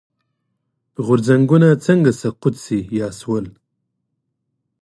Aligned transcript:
غورځنګونه 1.05 1.69
څنګه 1.85 2.11
سقوط 2.21 2.55
شي 2.63 2.79
یا 2.99 3.07
شول. 3.19 3.45